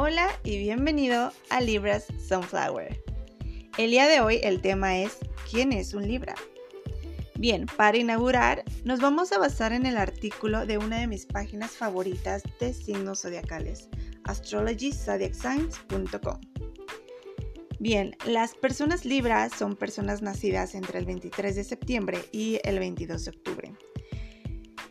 [0.00, 3.02] Hola y bienvenido a Libras Sunflower.
[3.78, 5.18] El día de hoy el tema es
[5.50, 6.36] ¿quién es un Libra?
[7.34, 11.72] Bien, para inaugurar nos vamos a basar en el artículo de una de mis páginas
[11.72, 13.88] favoritas de signos zodiacales,
[14.22, 16.40] astrologyzodiacscience.com.
[17.80, 23.24] Bien, las personas Libras son personas nacidas entre el 23 de septiembre y el 22
[23.24, 23.72] de octubre.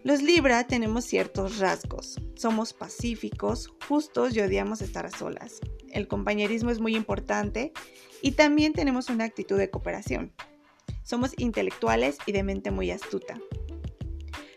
[0.08, 2.16] Los Libra tenemos ciertos rasgos.
[2.38, 5.60] Somos pacíficos, justos y odiamos estar a solas.
[5.92, 7.74] El compañerismo es muy importante
[8.22, 10.32] y también tenemos una actitud de cooperación.
[11.04, 13.38] Somos intelectuales y de mente muy astuta.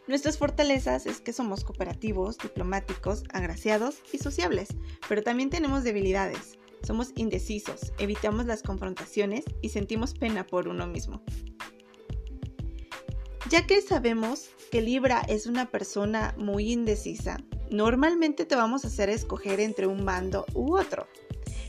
[0.06, 4.68] Nuestras fortalezas es que somos cooperativos, diplomáticos, agraciados y sociables,
[5.08, 6.60] pero también tenemos debilidades.
[6.84, 11.24] Somos indecisos, evitamos las confrontaciones y sentimos pena por uno mismo.
[13.50, 19.10] Ya que sabemos que Libra es una persona muy indecisa, normalmente te vamos a hacer
[19.10, 21.08] escoger entre un bando u otro.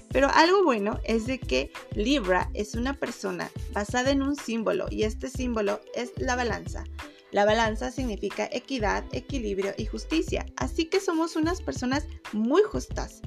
[0.09, 5.05] Pero algo bueno es de que Libra es una persona basada en un símbolo y
[5.05, 6.83] este símbolo es la balanza.
[7.31, 13.23] La balanza significa equidad, equilibrio y justicia, así que somos unas personas muy justas,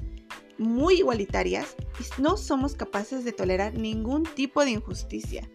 [0.57, 5.45] muy igualitarias y no somos capaces de tolerar ningún tipo de injusticia.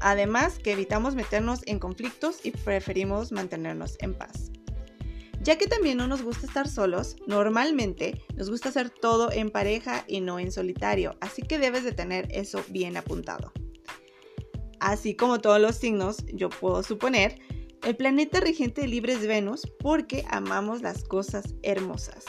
[0.00, 4.50] Además que evitamos meternos en conflictos y preferimos mantenernos en paz.
[5.42, 10.04] Ya que también no nos gusta estar solos, normalmente nos gusta hacer todo en pareja
[10.06, 13.52] y no en solitario, así que debes de tener eso bien apuntado.
[14.80, 17.38] Así como todos los signos, yo puedo suponer,
[17.84, 22.24] el planeta regente libre es Venus porque amamos las cosas hermosas.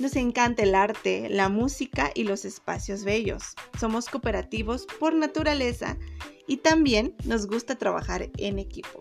[0.00, 3.54] Nos encanta el arte, la música y los espacios bellos.
[3.78, 5.96] Somos cooperativos por naturaleza
[6.46, 8.98] y también nos gusta trabajar en equipo.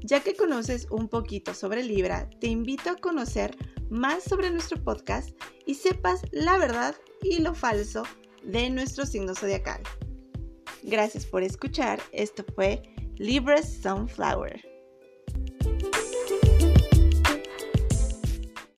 [0.00, 3.56] Ya que conoces un poquito sobre Libra, te invito a conocer
[3.90, 5.30] más sobre nuestro podcast
[5.66, 8.02] y sepas la verdad y lo falso
[8.42, 9.82] de nuestro signo zodiacal.
[10.82, 12.02] Gracias por escuchar.
[12.12, 12.82] Esto fue
[13.16, 14.73] Libra Sunflower.